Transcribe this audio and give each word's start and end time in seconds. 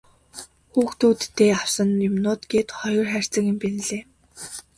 Хүүхдүүддээ 0.71 1.51
авсан 1.61 1.89
юмнууд 2.09 2.41
гээд 2.51 2.69
хоёр 2.79 3.05
хайрцаг 3.11 3.43
юм 3.51 3.57
байнлээ. 3.61 4.01